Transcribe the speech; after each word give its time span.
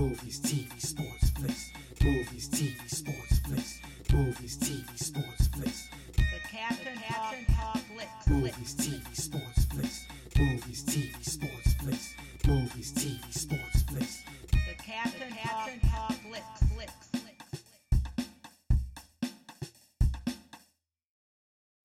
Movies, 0.00 0.40
TV, 0.40 0.80
sports, 0.80 1.28
flicks. 1.36 1.72
Movies, 2.02 2.48
TV, 2.48 2.88
sports, 2.88 3.38
flicks. 3.40 3.80
Movies, 4.10 4.56
TV, 4.56 4.98
sports, 4.98 5.48
flicks. 5.48 5.90
The 6.16 6.22
Captain 6.48 6.96
Captain 6.96 7.44
Talk 7.54 7.76
Flicks. 7.76 8.26
Movies, 8.26 8.74
TV, 8.76 9.14
sports, 9.14 9.64
flicks. 9.66 10.06
Movies, 10.38 10.84
TV, 10.84 11.22
sports, 11.22 11.74
flicks. 11.74 12.14
Movies, 12.46 12.92
TV, 12.94 13.30
sports, 13.30 13.82
flicks. 13.82 14.22
The 14.50 14.82
Captain 14.82 15.32
Captain 15.32 15.80
Talk 15.90 16.12
Flicks. 16.12 16.62
Flicks. 16.70 17.62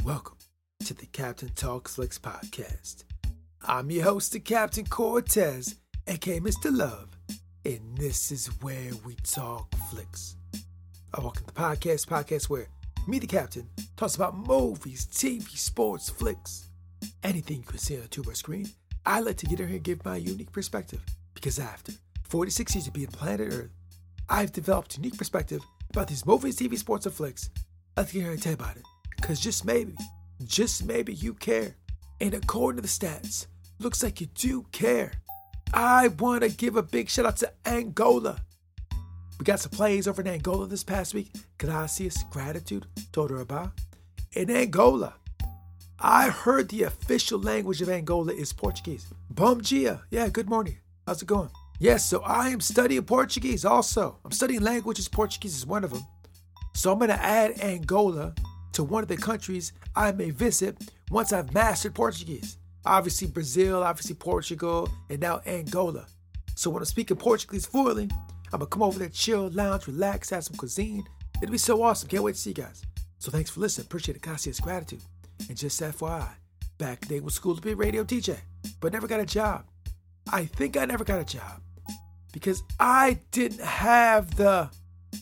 Welcome 0.05 0.38
to 0.86 0.93
the 0.93 1.05
Captain 1.07 1.50
Talks 1.50 1.95
Flicks 1.95 2.18
podcast. 2.18 3.04
I'm 3.68 3.91
your 3.91 4.05
host, 4.05 4.32
the 4.32 4.39
Captain 4.39 4.86
Quartez, 4.86 5.75
aka 6.07 6.39
Mr. 6.39 6.73
Love, 6.73 7.14
and 7.66 7.97
this 7.97 8.32
is 8.32 8.47
where 8.61 8.91
we 9.04 9.16
talk 9.23 9.73
flicks. 9.89 10.35
I 11.13 11.20
welcome 11.20 11.45
the 11.48 11.52
podcast, 11.52 12.05
podcast 12.05 12.48
where 12.48 12.67
me, 13.08 13.17
the 13.17 13.26
Captain, 13.26 13.67
talks 13.98 14.16
about 14.16 14.38
movies, 14.38 15.08
TV, 15.08 15.48
sports, 15.58 16.09
flicks, 16.09 16.70
anything 17.23 17.58
you 17.58 17.63
can 17.63 17.80
see 17.80 17.98
on 17.98 18.03
a 18.03 18.08
tuber 18.08 18.36
screen. 18.36 18.67
I 19.05 19.20
like 19.20 19.38
to 19.38 19.48
get 19.48 19.59
in 19.59 19.67
here 19.67 19.75
and 19.77 19.84
give 19.84 20.05
my 20.05 20.17
unique 20.17 20.52
perspective 20.52 21.02
because 21.34 21.58
after 21.58 21.94
46 22.23 22.75
years 22.75 22.88
of 22.88 22.94
being 22.94 23.08
planet 23.08 23.52
Earth, 23.52 23.72
I've 24.30 24.52
developed 24.52 24.97
unique 24.97 25.17
perspective 25.17 25.61
about 25.89 26.08
these 26.08 26.25
movies, 26.25 26.58
TV, 26.58 26.77
sports, 26.77 27.08
and 27.08 27.16
flicks. 27.16 27.50
I'd 27.97 28.02
like 28.02 28.08
to 28.09 28.13
get 28.13 28.23
here 28.23 28.31
and 28.31 28.41
tell 28.41 28.53
about 28.53 28.77
it. 28.77 28.84
Because 29.16 29.39
just 29.39 29.66
maybe, 29.66 29.95
just 30.44 30.86
maybe 30.86 31.13
you 31.13 31.34
care. 31.34 31.75
And 32.22 32.34
according 32.34 32.77
to 32.77 32.81
the 32.84 32.88
stats, 32.88 33.47
looks 33.80 34.03
like 34.03 34.22
you 34.22 34.27
do 34.36 34.66
care. 34.72 35.13
I 35.77 36.07
want 36.07 36.43
to 36.43 36.49
give 36.49 36.77
a 36.77 36.81
big 36.81 37.09
shout 37.09 37.25
out 37.25 37.35
to 37.38 37.52
Angola. 37.65 38.39
We 39.38 39.43
got 39.43 39.59
some 39.59 39.71
plays 39.71 40.07
over 40.07 40.21
in 40.21 40.27
Angola 40.27 40.67
this 40.67 40.85
past 40.85 41.13
week. 41.13 41.33
Gracias, 41.57 42.23
gratitude, 42.31 42.86
Todoraba. 43.11 43.73
In 44.31 44.50
Angola, 44.50 45.16
I 46.00 46.30
heard 46.30 46.69
the 46.69 46.83
official 46.83 47.41
language 47.41 47.81
of 47.81 47.89
Angola 47.89 48.31
is 48.31 48.53
Portuguese. 48.53 49.05
Bom 49.30 49.59
dia. 49.59 50.02
Yeah, 50.11 50.30
good 50.30 50.47
morning. 50.47 50.77
How's 51.05 51.22
it 51.22 51.25
going? 51.25 51.50
Yes, 51.78 52.05
so 52.05 52.22
I 52.22 52.52
am 52.52 52.61
studying 52.61 53.03
Portuguese 53.03 53.66
also. 53.66 54.17
I'm 54.23 54.31
studying 54.31 54.61
languages. 54.61 55.09
Portuguese 55.09 55.57
is 55.57 55.66
one 55.66 55.83
of 55.83 55.91
them. 55.91 56.05
So 56.73 56.94
I'm 56.94 57.00
going 57.00 57.09
to 57.09 57.22
add 57.22 57.59
Angola 57.59 58.33
to 58.72 58.83
one 58.85 59.03
of 59.03 59.09
the 59.09 59.17
countries 59.17 59.73
I 59.94 60.13
may 60.13 60.30
visit 60.30 60.89
once 61.11 61.33
I've 61.33 61.53
mastered 61.53 61.95
Portuguese. 61.95 62.59
Obviously, 62.86 63.28
Brazil, 63.28 63.83
obviously, 63.83 64.16
Portugal, 64.16 64.89
and 65.09 65.19
now 65.19 65.41
Angola. 65.45 66.05
So 66.55 66.69
when 66.69 66.81
I'm 66.81 66.86
speaking 66.86 67.17
Portuguese 67.17 67.66
fluently, 67.66 68.09
I'm 68.53 68.59
to 68.59 68.66
come 68.66 68.83
over 68.83 69.00
there, 69.00 69.09
chill, 69.09 69.50
lounge, 69.50 69.88
relax, 69.88 70.30
have 70.30 70.44
some 70.44 70.55
cuisine. 70.55 71.03
It'll 71.41 71.52
be 71.52 71.58
so 71.58 71.83
awesome. 71.83 72.08
Can't 72.08 72.23
wait 72.23 72.36
to 72.36 72.41
see 72.41 72.52
you 72.52 72.56
guys. 72.56 72.81
So 73.17 73.31
thanks 73.31 73.50
for 73.50 73.59
listening. 73.59 73.88
Appreciate 73.88 74.16
it. 74.16 74.22
Gracias, 74.22 74.59
gratitude. 74.59 75.02
And 75.50 75.58
just 75.58 75.81
FYI, 75.81 76.30
back 76.78 77.02
then 77.08 77.23
was 77.23 77.33
school 77.33 77.56
to 77.56 77.61
be 77.61 77.72
a 77.72 77.75
radio 77.75 78.03
DJ, 78.03 78.38
but 78.80 78.94
never 78.94 79.08
got 79.08 79.19
a 79.19 79.25
job. 79.25 79.66
I 80.31 80.45
think 80.45 80.78
I 80.78 80.86
never 80.86 81.03
got 81.03 81.19
a 81.19 81.25
job 81.25 81.61
because 82.31 82.63
I 82.80 83.19
didn't 83.31 83.61
have 83.61 84.36
the 84.36 84.69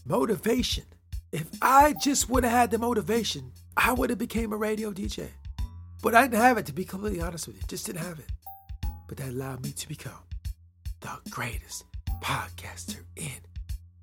motivation. 0.06 0.84
If 1.32 1.48
I 1.62 1.94
just 1.94 2.30
would 2.30 2.44
have 2.44 2.54
had 2.54 2.72
the 2.72 2.78
motivation, 2.78 3.52
I 3.76 3.94
would 3.94 4.10
have 4.10 4.20
became 4.20 4.54
a 4.54 4.58
radio 4.58 4.92
DJ. 4.92 5.30
But 6.04 6.14
I 6.14 6.24
didn't 6.24 6.42
have 6.42 6.58
it 6.58 6.66
to 6.66 6.74
be 6.74 6.84
completely 6.84 7.22
honest 7.22 7.48
with 7.48 7.56
you. 7.56 7.62
Just 7.66 7.86
didn't 7.86 8.04
have 8.04 8.20
it. 8.20 8.30
But 9.08 9.18
that 9.18 9.30
allowed 9.30 9.64
me 9.64 9.72
to 9.72 9.88
become 9.88 10.12
the 11.00 11.18
greatest 11.30 11.86
podcaster 12.22 13.00
in 13.16 13.40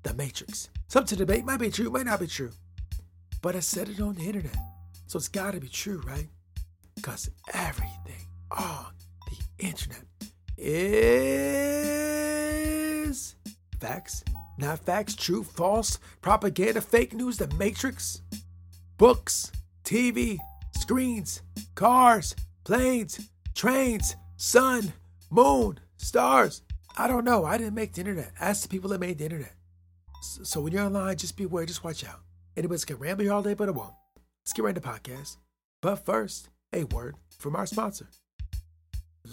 the 0.01 0.15
Matrix. 0.15 0.71
Some 0.87 1.05
to 1.05 1.15
debate 1.15 1.45
might 1.45 1.59
be 1.59 1.69
true, 1.69 1.91
might 1.91 2.07
not 2.07 2.19
be 2.19 2.25
true. 2.25 2.49
But 3.43 3.55
I 3.55 3.59
said 3.59 3.87
it 3.87 4.01
on 4.01 4.15
the 4.15 4.23
internet. 4.23 4.57
So 5.05 5.17
it's 5.17 5.27
gotta 5.27 5.59
be 5.59 5.67
true, 5.67 6.01
right? 6.07 6.27
Because 6.95 7.29
everything 7.53 8.25
on 8.49 8.87
the 9.29 9.37
internet 9.63 10.05
is 10.57 11.75
facts, 13.79 14.23
not 14.57 14.79
facts, 14.79 15.15
true, 15.15 15.43
false, 15.43 15.99
propaganda, 16.21 16.81
fake 16.81 17.13
news, 17.13 17.37
the 17.37 17.47
matrix, 17.57 18.23
books, 18.97 19.51
TV, 19.83 20.39
screens, 20.81 21.43
cars, 21.75 22.35
planes, 22.63 23.29
trains, 23.53 24.15
sun, 24.35 24.91
moon, 25.29 25.79
stars. 25.97 26.63
I 26.97 27.07
don't 27.07 27.23
know. 27.23 27.45
I 27.45 27.57
didn't 27.57 27.75
make 27.75 27.93
the 27.93 28.01
internet. 28.01 28.31
Ask 28.39 28.63
the 28.63 28.67
people 28.67 28.89
that 28.89 28.99
made 28.99 29.19
the 29.19 29.25
internet. 29.25 29.53
So, 30.21 30.59
when 30.61 30.73
you're 30.73 30.83
online, 30.83 31.17
just 31.17 31.37
be 31.37 31.45
aware, 31.45 31.65
just 31.65 31.83
watch 31.83 32.03
out. 32.03 32.19
Anybody's 32.57 32.85
can 32.85 32.97
ramble 32.97 33.23
here 33.23 33.33
all 33.33 33.43
day, 33.43 33.53
but 33.53 33.69
it 33.69 33.75
won't. 33.75 33.93
Let's 34.43 34.53
get 34.53 34.65
right 34.65 34.75
into 34.75 34.87
podcast. 34.87 35.37
But 35.81 35.97
first, 35.97 36.49
a 36.73 36.83
word 36.85 37.15
from 37.37 37.55
our 37.55 37.65
sponsor. 37.65 38.09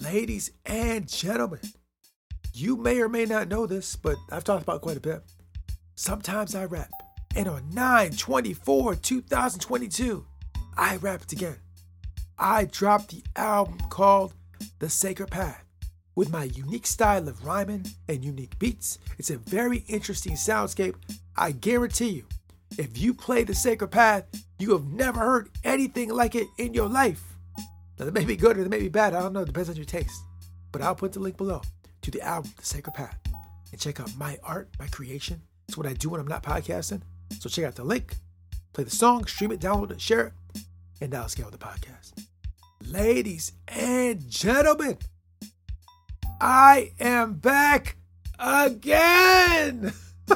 Ladies 0.01 0.51
and 0.67 1.09
gentlemen, 1.09 1.61
you 2.53 2.77
may 2.77 3.01
or 3.01 3.09
may 3.09 3.25
not 3.25 3.49
know 3.49 3.67
this, 3.67 3.97
but 3.97 4.17
I've 4.31 4.45
talked 4.45 4.63
about 4.63 4.77
it 4.77 4.83
quite 4.83 4.97
a 4.97 5.01
bit. 5.01 5.23
Sometimes 5.95 6.55
I 6.55 6.67
rap. 6.67 6.91
And 7.37 7.49
on 7.49 7.69
9 7.71 8.13
24 8.13 8.95
2022, 8.97 10.27
I 10.79 10.95
rapped 10.99 11.33
again. 11.33 11.57
I 12.39 12.67
dropped 12.67 13.11
the 13.11 13.25
album 13.35 13.79
called 13.91 14.35
The 14.79 14.89
Sacred 14.89 15.29
Path. 15.29 15.65
With 16.15 16.31
my 16.31 16.45
unique 16.45 16.87
style 16.87 17.29
of 17.29 17.45
rhyming 17.45 17.85
and 18.09 18.25
unique 18.25 18.57
beats, 18.61 19.01
it's 19.19 19.31
a 19.31 19.39
very 19.39 19.79
interesting 19.89 20.35
soundscape. 20.35 20.95
I 21.37 21.51
guarantee 21.51 22.11
you, 22.11 22.27
if 22.79 22.97
you 22.97 23.13
play 23.13 23.43
The 23.43 23.57
Sacred 23.57 23.89
Path, 23.89 24.25
you 24.61 24.71
have 24.71 24.87
never 24.87 25.19
heard 25.19 25.51
anything 25.65 26.11
like 26.11 26.37
it 26.37 26.47
in 26.59 26.75
your 26.75 26.89
life. 26.89 27.25
Now, 27.99 28.05
that 28.05 28.15
may 28.15 28.25
be 28.25 28.37
good 28.37 28.57
or 28.57 28.63
that 28.63 28.71
may 28.71 28.79
be 28.79 28.89
bad. 28.89 29.15
I 29.15 29.21
don't 29.21 29.33
know. 29.33 29.41
It 29.41 29.47
depends 29.47 29.71
on 29.71 29.75
your 29.75 29.85
taste. 29.85 30.23
But 30.71 30.81
I'll 30.81 30.95
put 30.95 31.13
the 31.13 31.19
link 31.19 31.37
below 31.37 31.61
to 32.03 32.11
the 32.13 32.21
album, 32.21 32.53
The 32.57 32.65
Sacred 32.65 32.95
Path, 32.95 33.19
and 33.73 33.81
check 33.81 33.99
out 33.99 34.17
my 34.17 34.39
art, 34.45 34.69
my 34.79 34.87
creation. 34.87 35.43
It's 35.67 35.77
what 35.77 35.89
I 35.89 35.95
do 35.95 36.11
when 36.11 36.21
I'm 36.21 36.29
not 36.29 36.45
podcasting. 36.45 37.03
So 37.41 37.49
check 37.49 37.65
out 37.65 37.75
the 37.75 37.83
link, 37.83 38.15
play 38.73 38.85
the 38.85 38.91
song, 38.91 39.27
stream 39.27 39.51
it, 39.51 39.59
download 39.59 39.91
it, 39.91 40.01
share 40.01 40.29
it, 40.29 40.33
and 41.01 41.15
on 41.15 41.23
with 41.23 41.51
the 41.51 41.59
podcast. 41.59 42.27
Ladies 42.85 43.53
and 43.69 44.29
gentlemen, 44.29 44.99
I 46.41 46.93
am 46.99 47.35
back 47.35 47.97
again. 48.39 49.93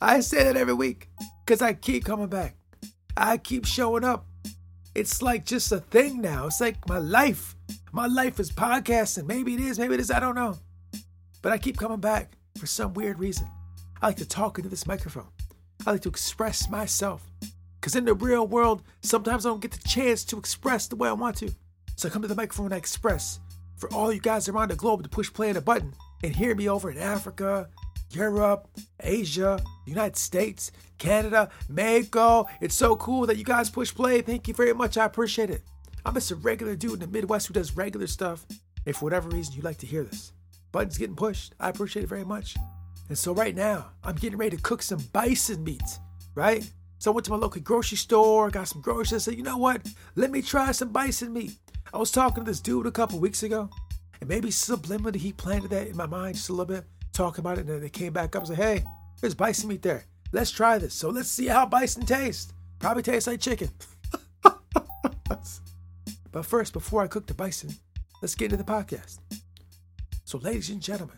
I 0.00 0.20
say 0.20 0.44
that 0.44 0.56
every 0.56 0.74
week 0.74 1.08
because 1.44 1.62
I 1.62 1.74
keep 1.74 2.04
coming 2.04 2.28
back. 2.28 2.56
I 3.16 3.38
keep 3.38 3.66
showing 3.66 4.04
up. 4.04 4.26
It's 4.94 5.22
like 5.22 5.44
just 5.44 5.72
a 5.72 5.80
thing 5.80 6.20
now. 6.20 6.46
It's 6.46 6.60
like 6.60 6.88
my 6.88 6.98
life. 6.98 7.54
My 7.92 8.06
life 8.06 8.40
is 8.40 8.50
podcasting. 8.50 9.26
Maybe 9.26 9.54
it 9.54 9.60
is, 9.60 9.78
maybe 9.78 9.94
it 9.94 10.00
is, 10.00 10.10
I 10.10 10.20
don't 10.20 10.34
know. 10.34 10.58
But 11.42 11.52
I 11.52 11.58
keep 11.58 11.76
coming 11.76 12.00
back 12.00 12.36
for 12.58 12.66
some 12.66 12.94
weird 12.94 13.18
reason. 13.18 13.48
I 14.02 14.08
like 14.08 14.16
to 14.16 14.28
talk 14.28 14.58
into 14.58 14.68
this 14.68 14.86
microphone. 14.86 15.28
I 15.86 15.92
like 15.92 16.02
to 16.02 16.08
express 16.08 16.68
myself. 16.68 17.22
Because 17.86 17.94
in 17.94 18.04
the 18.04 18.14
real 18.14 18.48
world, 18.48 18.82
sometimes 19.02 19.46
I 19.46 19.48
don't 19.48 19.60
get 19.60 19.70
the 19.70 19.88
chance 19.88 20.24
to 20.24 20.38
express 20.38 20.88
the 20.88 20.96
way 20.96 21.08
I 21.08 21.12
want 21.12 21.36
to. 21.36 21.54
So 21.94 22.08
I 22.08 22.10
come 22.10 22.22
to 22.22 22.26
the 22.26 22.34
microphone 22.34 22.66
and 22.66 22.74
I 22.74 22.78
express 22.78 23.38
for 23.76 23.88
all 23.94 24.12
you 24.12 24.18
guys 24.18 24.48
around 24.48 24.72
the 24.72 24.74
globe 24.74 25.04
to 25.04 25.08
push 25.08 25.32
play 25.32 25.50
on 25.50 25.56
a 25.56 25.60
button 25.60 25.94
and 26.24 26.34
hear 26.34 26.56
me 26.56 26.68
over 26.68 26.90
in 26.90 26.98
Africa, 26.98 27.68
Europe, 28.10 28.66
Asia, 28.98 29.62
United 29.86 30.16
States, 30.16 30.72
Canada, 30.98 31.48
Mexico. 31.68 32.48
It's 32.60 32.74
so 32.74 32.96
cool 32.96 33.24
that 33.26 33.36
you 33.36 33.44
guys 33.44 33.70
push 33.70 33.94
play. 33.94 34.20
Thank 34.20 34.48
you 34.48 34.54
very 34.54 34.72
much. 34.72 34.98
I 34.98 35.04
appreciate 35.04 35.50
it. 35.50 35.62
I'm 36.04 36.14
just 36.14 36.32
a 36.32 36.34
regular 36.34 36.74
dude 36.74 36.94
in 36.94 36.98
the 36.98 37.06
Midwest 37.06 37.46
who 37.46 37.54
does 37.54 37.76
regular 37.76 38.08
stuff. 38.08 38.44
If 38.84 38.96
for 38.96 39.04
whatever 39.04 39.28
reason 39.28 39.54
you'd 39.54 39.64
like 39.64 39.78
to 39.78 39.86
hear 39.86 40.02
this, 40.02 40.32
buttons 40.72 40.98
getting 40.98 41.14
pushed. 41.14 41.54
I 41.60 41.68
appreciate 41.68 42.02
it 42.02 42.08
very 42.08 42.24
much. 42.24 42.56
And 43.08 43.16
so 43.16 43.32
right 43.32 43.54
now, 43.54 43.92
I'm 44.02 44.16
getting 44.16 44.38
ready 44.38 44.56
to 44.56 44.62
cook 44.64 44.82
some 44.82 44.98
bison 45.12 45.62
meat, 45.62 46.00
right? 46.34 46.68
So 46.98 47.10
I 47.10 47.14
went 47.14 47.24
to 47.26 47.30
my 47.30 47.36
local 47.36 47.60
grocery 47.60 47.98
store, 47.98 48.50
got 48.50 48.68
some 48.68 48.80
groceries. 48.80 49.12
I 49.12 49.18
said, 49.30 49.36
you 49.36 49.42
know 49.42 49.58
what? 49.58 49.86
Let 50.14 50.30
me 50.30 50.42
try 50.42 50.72
some 50.72 50.90
bison 50.90 51.32
meat. 51.32 51.52
I 51.92 51.98
was 51.98 52.10
talking 52.10 52.44
to 52.44 52.50
this 52.50 52.60
dude 52.60 52.86
a 52.86 52.90
couple 52.90 53.18
weeks 53.18 53.42
ago, 53.42 53.70
and 54.20 54.28
maybe 54.28 54.48
subliminally 54.48 55.16
he 55.16 55.32
planted 55.32 55.70
that 55.70 55.88
in 55.88 55.96
my 55.96 56.06
mind 56.06 56.36
just 56.36 56.48
a 56.48 56.52
little 56.52 56.66
bit, 56.66 56.84
talking 57.12 57.40
about 57.40 57.58
it, 57.58 57.62
and 57.62 57.68
then 57.68 57.82
it 57.82 57.92
came 57.92 58.12
back 58.12 58.34
up. 58.34 58.42
and 58.42 58.50
like, 58.50 58.58
hey, 58.58 58.84
there's 59.20 59.34
bison 59.34 59.68
meat 59.68 59.82
there. 59.82 60.04
Let's 60.32 60.50
try 60.50 60.78
this. 60.78 60.94
So 60.94 61.10
let's 61.10 61.28
see 61.28 61.46
how 61.46 61.66
bison 61.66 62.04
tastes. 62.04 62.52
Probably 62.78 63.02
tastes 63.02 63.26
like 63.26 63.40
chicken. 63.40 63.68
but 66.32 66.44
first, 66.44 66.72
before 66.72 67.02
I 67.02 67.06
cook 67.06 67.26
the 67.26 67.34
bison, 67.34 67.70
let's 68.20 68.34
get 68.34 68.52
into 68.52 68.62
the 68.62 68.70
podcast. 68.70 69.18
So, 70.24 70.38
ladies 70.38 70.70
and 70.70 70.82
gentlemen, 70.82 71.16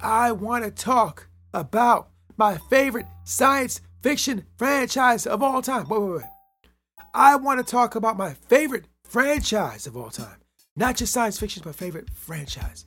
I 0.00 0.32
want 0.32 0.64
to 0.64 0.70
talk 0.70 1.28
about 1.52 2.10
my 2.36 2.58
favorite 2.70 3.06
science 3.24 3.80
fiction 4.02 4.44
franchise 4.56 5.26
of 5.26 5.42
all 5.42 5.62
time. 5.62 5.88
Wait, 5.88 6.00
wait, 6.00 6.16
wait. 6.16 6.24
I 7.14 7.36
want 7.36 7.64
to 7.64 7.70
talk 7.70 7.94
about 7.94 8.16
my 8.16 8.34
favorite 8.34 8.86
franchise 9.04 9.86
of 9.86 9.96
all 9.96 10.10
time. 10.10 10.38
Not 10.76 10.96
just 10.96 11.12
science 11.12 11.38
fiction, 11.38 11.62
but 11.64 11.74
favorite 11.74 12.10
franchise. 12.10 12.86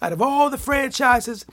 Out 0.00 0.12
of 0.12 0.22
all 0.22 0.48
the 0.50 0.58
franchises, 0.58 1.44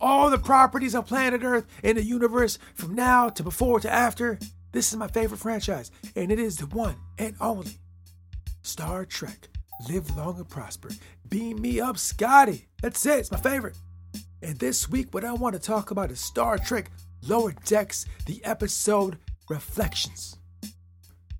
all 0.00 0.30
the 0.30 0.38
properties 0.38 0.94
on 0.94 1.04
planet 1.04 1.44
Earth 1.44 1.66
in 1.82 1.96
the 1.96 2.02
universe, 2.02 2.58
from 2.74 2.94
now 2.94 3.28
to 3.28 3.42
before 3.42 3.78
to 3.80 3.92
after, 3.92 4.38
this 4.72 4.90
is 4.90 4.98
my 4.98 5.06
favorite 5.06 5.38
franchise, 5.38 5.90
and 6.16 6.32
it 6.32 6.38
is 6.38 6.56
the 6.56 6.66
one 6.66 6.96
and 7.18 7.36
only 7.40 7.78
Star 8.62 9.04
Trek. 9.04 9.48
Live 9.88 10.16
long 10.16 10.36
and 10.36 10.48
prosper. 10.48 10.90
Beam 11.28 11.60
me 11.60 11.80
up, 11.80 11.98
Scotty. 11.98 12.68
That's 12.82 13.04
it. 13.06 13.18
It's 13.18 13.32
my 13.32 13.38
favorite. 13.38 13.76
And 14.40 14.58
this 14.58 14.88
week, 14.88 15.12
what 15.12 15.24
I 15.24 15.32
want 15.32 15.54
to 15.54 15.60
talk 15.60 15.90
about 15.90 16.10
is 16.10 16.20
Star 16.20 16.58
Trek 16.58 16.90
Lower 17.28 17.52
Decks, 17.64 18.04
the 18.26 18.44
episode 18.44 19.16
Reflections. 19.48 20.38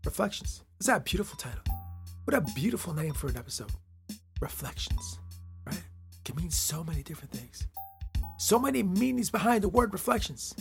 Reflections. 0.05 0.63
Is 0.81 0.87
that 0.87 0.99
a 0.99 1.01
beautiful 1.01 1.37
title? 1.37 1.63
What 2.25 2.37
a 2.37 2.41
beautiful 2.55 2.95
name 2.95 3.15
for 3.15 3.27
an 3.27 3.37
episode. 3.37 3.73
Reflections, 4.41 5.19
right? 5.67 5.83
Can 6.25 6.37
mean 6.37 6.51
so 6.51 6.85
many 6.85 7.03
different 7.03 7.33
things. 7.33 7.67
So 8.39 8.61
many 8.61 8.85
meanings 8.85 9.29
behind 9.29 9.65
the 9.65 9.69
word 9.69 9.93
reflections. 9.93 10.55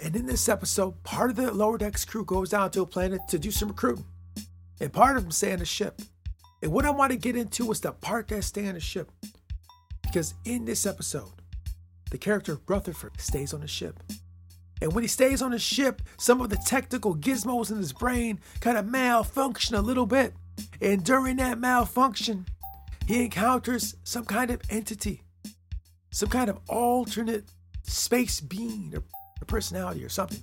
And 0.00 0.16
in 0.16 0.26
this 0.26 0.48
episode, 0.48 1.00
part 1.04 1.30
of 1.30 1.36
the 1.36 1.52
Lower 1.52 1.78
Decks 1.78 2.04
crew 2.04 2.24
goes 2.24 2.50
down 2.50 2.72
to 2.72 2.82
a 2.82 2.86
planet 2.86 3.20
to 3.28 3.38
do 3.38 3.52
some 3.52 3.68
recruiting. 3.68 4.06
And 4.80 4.92
part 4.92 5.16
of 5.16 5.22
them 5.22 5.30
stay 5.30 5.52
on 5.52 5.60
the 5.60 5.64
ship. 5.64 6.02
And 6.62 6.72
what 6.72 6.84
I 6.84 6.90
want 6.90 7.12
to 7.12 7.18
get 7.18 7.36
into 7.36 7.70
is 7.70 7.80
the 7.80 7.92
part 7.92 8.26
that 8.28 8.42
stay 8.42 8.66
on 8.66 8.74
the 8.74 8.80
ship. 8.80 9.12
Because 10.02 10.34
in 10.44 10.64
this 10.64 10.84
episode, 10.84 11.42
the 12.10 12.18
character 12.18 12.58
Rutherford 12.66 13.20
stays 13.20 13.54
on 13.54 13.60
the 13.60 13.68
ship. 13.68 14.00
And 14.80 14.92
when 14.92 15.02
he 15.02 15.08
stays 15.08 15.40
on 15.40 15.52
the 15.52 15.58
ship, 15.58 16.02
some 16.18 16.40
of 16.40 16.50
the 16.50 16.56
technical 16.56 17.16
gizmos 17.16 17.70
in 17.70 17.78
his 17.78 17.92
brain 17.92 18.40
kind 18.60 18.76
of 18.76 18.86
malfunction 18.86 19.74
a 19.76 19.80
little 19.80 20.06
bit. 20.06 20.34
And 20.80 21.04
during 21.04 21.36
that 21.36 21.58
malfunction, 21.58 22.46
he 23.06 23.24
encounters 23.24 23.96
some 24.04 24.24
kind 24.24 24.50
of 24.50 24.60
entity, 24.70 25.22
some 26.10 26.28
kind 26.28 26.50
of 26.50 26.58
alternate 26.68 27.44
space 27.82 28.40
being 28.40 28.92
or, 28.94 28.98
or 28.98 29.44
personality 29.46 30.04
or 30.04 30.08
something. 30.08 30.42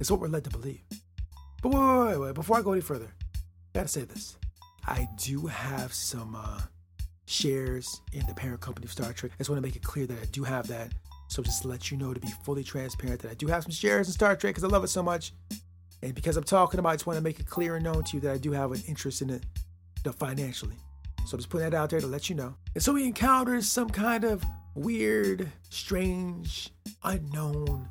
It's 0.00 0.10
what 0.10 0.20
we're 0.20 0.28
led 0.28 0.44
to 0.44 0.50
believe. 0.50 0.82
But 1.62 1.70
wait, 1.72 2.08
wait, 2.08 2.18
wait. 2.18 2.34
Before 2.34 2.58
I 2.58 2.62
go 2.62 2.72
any 2.72 2.80
further, 2.80 3.12
gotta 3.72 3.88
say 3.88 4.02
this. 4.02 4.36
I 4.84 5.08
do 5.16 5.46
have 5.46 5.92
some 5.94 6.34
uh, 6.34 6.60
shares 7.26 8.00
in 8.12 8.26
the 8.26 8.34
parent 8.34 8.60
company 8.60 8.84
of 8.84 8.92
Star 8.92 9.12
Trek. 9.12 9.32
I 9.34 9.38
just 9.38 9.48
want 9.48 9.58
to 9.58 9.66
make 9.66 9.76
it 9.76 9.82
clear 9.82 10.06
that 10.06 10.18
I 10.20 10.24
do 10.26 10.42
have 10.42 10.66
that. 10.68 10.92
So 11.32 11.42
just 11.42 11.62
to 11.62 11.68
let 11.68 11.90
you 11.90 11.96
know 11.96 12.12
to 12.12 12.20
be 12.20 12.28
fully 12.44 12.62
transparent 12.62 13.22
that 13.22 13.30
I 13.30 13.34
do 13.34 13.46
have 13.46 13.62
some 13.62 13.72
shares 13.72 14.06
in 14.06 14.12
Star 14.12 14.36
Trek 14.36 14.50
because 14.54 14.64
I 14.64 14.66
love 14.66 14.84
it 14.84 14.88
so 14.88 15.02
much. 15.02 15.32
And 16.02 16.14
because 16.14 16.36
I'm 16.36 16.44
talking 16.44 16.78
about 16.78 16.90
it, 16.90 16.92
I 16.92 16.96
just 16.96 17.06
want 17.06 17.16
to 17.16 17.22
make 17.22 17.40
it 17.40 17.46
clear 17.46 17.76
and 17.76 17.84
known 17.84 18.04
to 18.04 18.16
you 18.18 18.20
that 18.20 18.32
I 18.32 18.36
do 18.36 18.52
have 18.52 18.70
an 18.70 18.82
interest 18.86 19.22
in 19.22 19.30
it 19.30 19.42
financially. 20.14 20.76
So 21.24 21.36
I'm 21.36 21.38
just 21.38 21.48
putting 21.48 21.70
that 21.70 21.74
out 21.74 21.88
there 21.88 22.00
to 22.00 22.06
let 22.06 22.28
you 22.28 22.36
know. 22.36 22.54
And 22.74 22.82
so 22.82 22.94
he 22.96 23.06
encounters 23.06 23.66
some 23.66 23.88
kind 23.88 24.24
of 24.24 24.44
weird, 24.74 25.50
strange, 25.70 26.70
unknown 27.02 27.88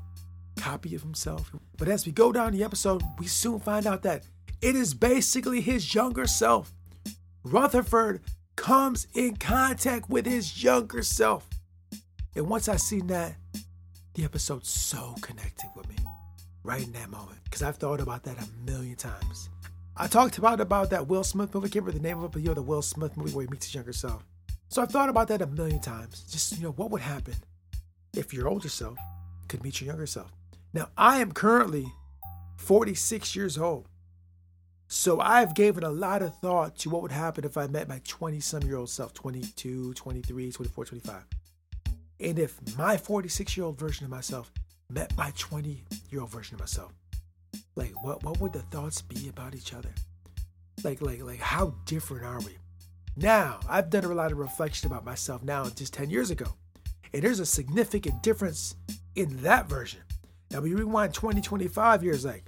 copy 0.58 0.94
of 0.94 1.02
himself. 1.02 1.52
But 1.80 1.88
as 1.88 2.06
we 2.06 2.12
go 2.12 2.32
down 2.32 2.52
the 2.52 2.64
episode, 2.64 3.02
we 3.18 3.26
soon 3.26 3.60
find 3.60 3.88
out 3.88 4.04
that 4.04 4.24
it 4.62 4.76
is 4.76 4.94
basically 4.94 5.62
his 5.62 5.96
younger 5.96 6.28
self. 6.28 6.72
Rutherford 7.44 8.22
comes 8.56 9.08
in 9.16 9.38
contact 9.38 10.12
with 10.12 10.28
his 10.28 10.64
younger 10.64 11.02
self. 11.02 11.48
And 12.36 12.48
once 12.48 12.70
I 12.70 12.78
seen 12.78 13.08
that, 13.08 13.36
the 14.14 14.24
episode's 14.24 14.70
so 14.70 15.16
connected 15.22 15.70
with 15.76 15.88
me 15.90 15.96
right 16.64 16.84
in 16.84 16.92
that 16.94 17.10
moment 17.10 17.40
because 17.44 17.62
I've 17.62 17.78
thought 17.78 18.00
about 18.00 18.24
that 18.24 18.38
a 18.38 18.48
million 18.66 18.96
times. 18.96 19.50
I 19.98 20.08
talked 20.08 20.38
about 20.38 20.62
about 20.62 20.90
that 20.92 21.08
Will 21.08 21.24
Smith 21.24 21.54
movie. 21.54 21.68
I 21.68 21.70
can't 21.70 21.86
remember 21.86 22.00
the 22.00 22.08
name 22.08 22.18
of 22.20 22.26
it, 22.26 22.32
but 22.32 22.42
you 22.42 22.48
know 22.48 22.54
the 22.54 22.62
Will 22.62 22.82
Smith 22.82 23.18
movie 23.18 23.34
where 23.34 23.46
he 23.46 23.52
meets 23.52 23.66
his 23.66 23.76
younger 23.76 23.94
self. 23.94 24.24
So 24.70 24.82
I've 24.82 24.92
thought 24.92 25.10
about 25.10 25.28
that 25.28 25.42
a 25.42 25.48
million 25.48 25.80
times. 25.80 26.24
Just 26.32 26.58
you 26.58 26.64
know, 26.64 26.72
what 26.72 26.92
would 26.92 27.02
happen 27.02 27.36
if 28.14 28.34
your 28.34 28.48
older 28.48 28.70
self 28.70 28.98
could 29.50 29.64
meet 29.64 29.82
your 29.82 29.90
younger 29.90 30.06
self? 30.06 30.32
Now 30.74 30.88
I 30.98 31.20
am 31.20 31.34
currently 31.34 31.86
46 32.56 33.36
years 33.36 33.58
old. 33.58 33.88
So 34.88 35.20
I've 35.20 35.56
given 35.56 35.84
a 35.84 35.90
lot 35.90 36.22
of 36.22 36.36
thought 36.38 36.78
to 36.80 36.90
what 36.90 37.02
would 37.02 37.12
happen 37.12 37.44
if 37.44 37.58
I 37.58 37.68
met 37.68 37.88
my 37.88 38.02
20 38.08 38.40
some 38.40 38.64
year 38.64 38.78
old 38.78 38.90
self, 38.90 39.14
22, 39.14 39.94
23, 39.94 40.52
24, 40.52 40.86
25. 40.86 41.24
And 42.22 42.38
if 42.38 42.60
my 42.78 42.98
46 42.98 43.58
year 43.58 43.66
old 43.66 43.80
version 43.80 44.06
of 44.06 44.12
myself 44.12 44.52
met 44.90 45.16
my 45.18 45.32
20 45.38 45.84
year 46.10 46.22
old 46.22 46.30
version 46.30 46.56
of 46.56 46.60
myself, 46.60 46.94
like 47.76 48.04
what 48.04 48.24
what 48.24 48.40
would 48.40 48.54
the 48.54 48.62
thoughts 48.64 49.02
be 49.02 49.28
about 49.28 49.56
each 49.56 49.74
other? 49.74 49.90
Like 50.84 51.02
like 51.02 51.24
like 51.24 51.40
how 51.40 51.74
different 51.86 52.24
are 52.26 52.40
we? 52.40 52.58
Now, 53.18 53.60
I've 53.68 53.90
done 53.90 54.06
a 54.06 54.14
lot 54.14 54.32
of 54.32 54.38
reflection 54.38 54.88
about 54.88 55.04
myself 55.04 55.44
now 55.44 55.68
just 55.70 55.94
10 55.94 56.10
years 56.10 56.32
ago. 56.32 56.46
And 57.14 57.22
there's 57.22 57.42
a 57.42 57.46
significant 57.46 58.24
difference 58.24 58.76
in 59.16 59.42
that 59.42 59.68
version. 59.68 60.00
Now 60.50 60.62
we 60.62 60.74
rewind 60.74 61.14
20, 61.14 61.42
25 61.42 62.04
years, 62.04 62.24
like 62.24 62.46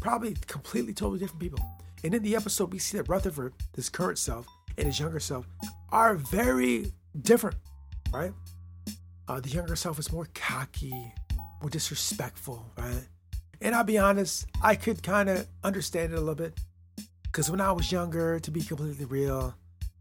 probably 0.00 0.34
completely 0.46 0.92
totally 0.92 1.18
different 1.18 1.40
people. 1.40 1.60
And 2.04 2.14
in 2.14 2.22
the 2.22 2.34
episode, 2.34 2.72
we 2.72 2.78
see 2.78 2.98
that 2.98 3.08
Rutherford, 3.08 3.54
his 3.74 3.88
current 3.88 4.18
self, 4.18 4.46
and 4.76 4.86
his 4.86 4.98
younger 4.98 5.20
self 5.20 5.46
are 5.90 6.14
very 6.14 6.92
different, 7.22 7.56
right? 8.12 8.32
Uh, 9.32 9.40
the 9.40 9.48
younger 9.48 9.74
self 9.74 9.98
is 9.98 10.12
more 10.12 10.28
cocky, 10.34 11.14
more 11.62 11.70
disrespectful, 11.70 12.70
right? 12.76 13.08
And 13.62 13.74
I'll 13.74 13.82
be 13.82 13.96
honest, 13.96 14.44
I 14.62 14.74
could 14.74 15.02
kind 15.02 15.30
of 15.30 15.46
understand 15.64 16.12
it 16.12 16.16
a 16.16 16.20
little 16.20 16.34
bit. 16.34 16.52
Because 17.22 17.50
when 17.50 17.58
I 17.58 17.72
was 17.72 17.90
younger, 17.90 18.38
to 18.40 18.50
be 18.50 18.60
completely 18.60 19.06
real, 19.06 19.54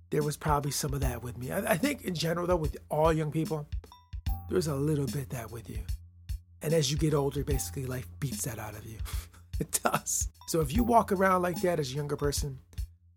there 0.10 0.22
was 0.22 0.36
probably 0.36 0.72
some 0.72 0.94
of 0.94 1.00
that 1.00 1.24
with 1.24 1.38
me. 1.38 1.50
I, 1.50 1.60
I 1.60 1.78
think 1.78 2.04
in 2.04 2.13
general, 2.13 2.45
though, 2.45 2.57
with 2.57 2.75
all 2.89 3.13
young 3.13 3.31
people, 3.31 3.66
there's 4.50 4.68
a 4.68 4.75
little 4.75 5.06
bit 5.06 5.30
that 5.30 5.50
with 5.50 5.69
you. 5.69 5.80
And 6.62 6.74
as 6.74 6.92
you 6.92 6.98
get 6.98 7.13
older, 7.13 7.45
basically 7.45 7.86
life 7.86 8.10
beats 8.19 8.44
that 8.44 8.60
out 8.60 8.75
of 8.75 8.86
you. 8.86 8.98
it 9.62 9.80
does. 9.81 10.27
So 10.48 10.60
if 10.60 10.75
you 10.75 10.84
walk 10.84 11.13
around 11.13 11.42
like 11.42 11.62
that 11.62 11.80
as 11.80 11.94
a 11.94 11.95
younger 11.95 12.18
person, 12.18 12.60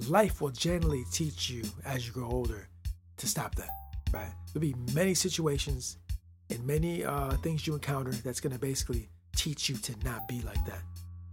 life 0.06 0.40
will 0.40 0.50
generally 0.50 1.02
teach 1.10 1.50
you 1.50 1.64
as 1.84 2.06
you 2.06 2.12
grow 2.12 2.31
older 2.31 2.69
to 3.17 3.26
stop 3.26 3.56
that, 3.56 3.70
right? 4.12 4.31
There'll 4.52 4.60
be 4.60 4.76
many 4.94 5.14
situations 5.14 5.96
and 6.50 6.64
many 6.67 7.05
uh, 7.05 7.32
things 7.38 7.67
you 7.67 7.75
encounter 7.75 8.12
that's 8.12 8.41
going 8.41 8.52
to 8.52 8.58
basically 8.58 9.08
teach 9.37 9.69
you 9.69 9.76
to 9.76 9.94
not 10.05 10.29
be 10.29 10.41
like 10.43 10.64
that. 10.67 10.82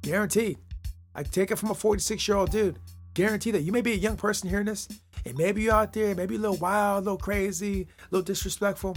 Guaranteed. 0.02 0.58
I 1.14 1.24
take 1.24 1.52
it 1.52 1.58
from 1.58 1.72
a 1.72 1.76
46 1.76 2.28
year 2.28 2.38
old 2.38 2.52
dude. 2.52 2.80
Guarantee 3.14 3.52
that 3.52 3.62
you 3.62 3.72
may 3.72 3.82
be 3.82 3.92
a 3.92 3.98
young 3.98 4.16
person 4.16 4.50
hearing 4.50 4.68
this, 4.68 4.88
and 5.26 5.38
maybe 5.38 5.64
you're 5.64 5.74
out 5.74 5.92
there, 5.92 6.16
maybe 6.16 6.36
a 6.36 6.40
little 6.40 6.58
wild, 6.58 7.04
a 7.04 7.06
little 7.06 7.18
crazy, 7.18 7.82
a 7.82 7.86
little 8.10 8.26
disrespectful. 8.26 8.96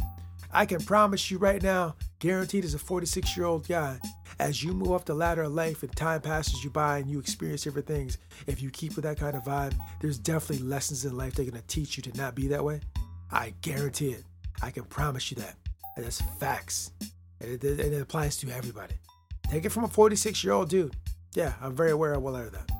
I 0.52 0.66
can 0.66 0.80
promise 0.80 1.32
you 1.32 1.38
right 1.38 1.60
now, 1.60 1.96
guaranteed 2.20 2.64
as 2.64 2.74
a 2.74 2.78
46 2.78 3.36
year 3.36 3.46
old 3.46 3.66
guy, 3.66 3.98
as 4.38 4.62
you 4.62 4.72
move 4.72 4.92
up 4.92 5.04
the 5.04 5.14
ladder 5.14 5.42
of 5.42 5.52
life 5.52 5.82
and 5.82 5.94
time 5.96 6.20
passes 6.20 6.62
you 6.62 6.70
by 6.70 6.98
and 6.98 7.10
you 7.10 7.18
experience 7.18 7.62
different 7.62 7.88
things, 7.88 8.18
if 8.46 8.62
you 8.62 8.70
keep 8.70 8.94
with 8.94 9.04
that 9.04 9.18
kind 9.18 9.36
of 9.36 9.44
vibe, 9.44 9.74
there's 10.00 10.18
definitely 10.18 10.64
lessons 10.64 11.04
in 11.04 11.16
life 11.16 11.34
they're 11.34 11.44
gonna 11.44 11.62
teach 11.66 11.96
you 11.96 12.02
to 12.04 12.16
not 12.16 12.36
be 12.36 12.46
that 12.48 12.64
way. 12.64 12.80
I 13.32 13.52
guarantee 13.62 14.10
it. 14.10 14.24
I 14.62 14.70
can 14.70 14.84
promise 14.84 15.32
you 15.32 15.36
that. 15.38 15.56
And 15.96 16.04
that's 16.04 16.20
facts. 16.38 16.90
And 17.40 17.52
it, 17.52 17.64
it, 17.64 18.00
applies 18.00 18.36
to 18.38 18.50
everybody. 18.50 18.94
Take 19.50 19.64
it 19.64 19.70
from 19.70 19.84
a 19.84 19.88
46 19.88 20.42
year 20.42 20.52
old 20.52 20.68
dude. 20.68 20.96
Yeah, 21.34 21.54
I'm 21.60 21.74
very 21.74 21.90
aware 21.90 22.14
of 22.14 22.22
what 22.22 22.34
of 22.34 22.52
that. 22.52 22.70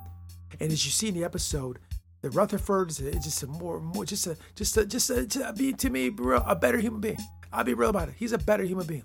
And 0.61 0.73
as 0.73 0.85
you 0.85 0.90
see 0.90 1.09
in 1.09 1.14
the 1.14 1.25
episode, 1.25 1.78
the 2.23 2.30
Rutherford 2.30 2.90
is 2.90 2.99
just 2.99 3.42
a 3.42 3.47
more, 3.47 3.80
more 3.80 4.04
just 4.04 4.26
a, 4.26 4.37
just 4.54 4.76
a, 4.76 4.87
just 4.87 5.11
a, 5.11 5.26
to 5.26 5.52
be 5.52 5.73
to 5.75 5.90
me 5.90 6.09
real, 6.09 6.42
a 6.47 6.56
better 6.56 6.78
human 6.78 7.00
being. 7.00 7.18
I'll 7.52 7.64
be 7.64 7.75
real 7.75 7.90
about 7.90 8.09
it. 8.09 8.14
He's 8.16 8.33
a 8.33 8.38
better 8.38 8.64
human 8.64 8.87
being 8.87 9.04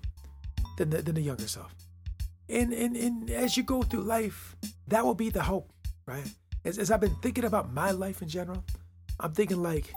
than 0.78 0.90
the, 0.90 1.02
than 1.02 1.14
the 1.14 1.20
younger 1.20 1.46
self. 1.46 1.74
And, 2.48 2.72
and 2.72 2.96
and 2.96 3.30
as 3.30 3.56
you 3.56 3.62
go 3.62 3.82
through 3.82 4.02
life, 4.02 4.56
that 4.88 5.04
will 5.04 5.14
be 5.14 5.30
the 5.30 5.42
hope, 5.42 5.72
right? 6.06 6.24
As, 6.64 6.78
as 6.78 6.90
I've 6.90 7.00
been 7.00 7.14
thinking 7.22 7.44
about 7.44 7.72
my 7.72 7.90
life 7.92 8.22
in 8.22 8.28
general, 8.28 8.64
I'm 9.20 9.32
thinking 9.32 9.62
like, 9.62 9.92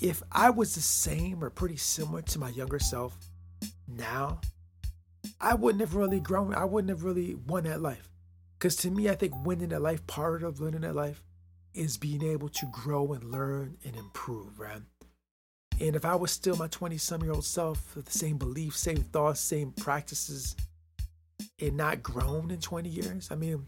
if 0.00 0.22
I 0.30 0.50
was 0.50 0.74
the 0.74 0.80
same 0.80 1.42
or 1.42 1.50
pretty 1.50 1.76
similar 1.76 2.22
to 2.22 2.38
my 2.38 2.50
younger 2.50 2.78
self 2.78 3.16
now, 3.88 4.40
I 5.40 5.54
wouldn't 5.54 5.80
have 5.80 5.94
really 5.94 6.20
grown. 6.20 6.54
I 6.54 6.64
wouldn't 6.64 6.90
have 6.90 7.04
really 7.04 7.34
won 7.34 7.64
that 7.64 7.80
life. 7.80 8.08
Because 8.58 8.76
to 8.76 8.90
me, 8.90 9.08
I 9.08 9.14
think 9.14 9.34
winning 9.44 9.70
that 9.70 9.82
life, 9.82 10.06
part 10.06 10.42
of 10.42 10.60
winning 10.60 10.80
that 10.82 10.94
life, 10.94 11.22
is 11.74 11.96
being 11.96 12.22
able 12.22 12.48
to 12.48 12.66
grow 12.72 13.12
and 13.12 13.24
learn 13.24 13.76
and 13.84 13.96
improve, 13.96 14.58
right? 14.58 14.80
And 15.78 15.94
if 15.94 16.06
I 16.06 16.14
was 16.14 16.30
still 16.30 16.56
my 16.56 16.68
20 16.68 16.96
some 16.96 17.22
year 17.22 17.32
old 17.32 17.44
self 17.44 17.94
with 17.94 18.06
the 18.06 18.18
same 18.18 18.38
beliefs, 18.38 18.80
same 18.80 18.96
thoughts, 18.96 19.40
same 19.40 19.72
practices, 19.72 20.56
and 21.60 21.76
not 21.76 22.02
grown 22.02 22.50
in 22.50 22.60
20 22.60 22.88
years, 22.88 23.28
I 23.30 23.34
mean, 23.34 23.66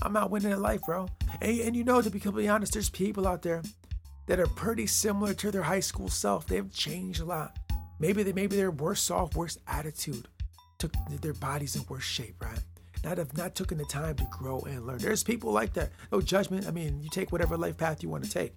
I'm 0.00 0.14
not 0.14 0.30
winning 0.30 0.50
that 0.50 0.60
life, 0.60 0.80
bro. 0.82 1.08
And, 1.42 1.60
and 1.60 1.76
you 1.76 1.84
know, 1.84 2.00
to 2.00 2.08
be 2.08 2.20
completely 2.20 2.48
honest, 2.48 2.72
there's 2.72 2.88
people 2.88 3.28
out 3.28 3.42
there 3.42 3.62
that 4.32 4.40
are 4.40 4.46
pretty 4.46 4.86
similar 4.86 5.34
to 5.34 5.50
their 5.50 5.62
high 5.62 5.78
school 5.78 6.08
self. 6.08 6.46
They've 6.46 6.72
changed 6.72 7.20
a 7.20 7.24
lot. 7.26 7.58
Maybe 8.00 8.22
they 8.22 8.32
maybe 8.32 8.56
they're 8.56 8.70
worse 8.70 9.10
off, 9.10 9.36
worse 9.36 9.58
attitude, 9.66 10.26
took 10.78 10.94
their 11.20 11.34
bodies 11.34 11.76
in 11.76 11.84
worse 11.86 12.04
shape, 12.04 12.42
right? 12.42 12.58
Not 13.04 13.18
have 13.18 13.36
not 13.36 13.54
taken 13.54 13.76
the 13.76 13.84
time 13.84 14.16
to 14.16 14.26
grow 14.30 14.60
and 14.60 14.86
learn. 14.86 14.96
There's 14.96 15.22
people 15.22 15.52
like 15.52 15.74
that. 15.74 15.90
No 16.10 16.22
judgment. 16.22 16.66
I 16.66 16.70
mean, 16.70 17.02
you 17.02 17.10
take 17.10 17.30
whatever 17.30 17.58
life 17.58 17.76
path 17.76 18.02
you 18.02 18.08
want 18.08 18.24
to 18.24 18.30
take. 18.30 18.54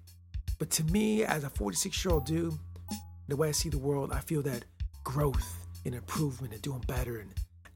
But 0.60 0.70
to 0.70 0.86
me, 0.86 1.26
as 1.26 1.44
a 1.44 1.50
46 1.50 2.06
year 2.06 2.14
old 2.14 2.26
dude, 2.26 2.54
the 3.28 3.36
way 3.36 3.50
I 3.50 3.52
see 3.52 3.68
the 3.68 3.78
world, 3.78 4.14
I 4.14 4.22
feel 4.22 4.44
that 4.44 4.64
growth 5.04 5.58
and 5.84 5.94
improvement 5.94 6.54
and 6.54 6.62
doing 6.62 6.86
better 6.88 7.18
and 7.18 7.32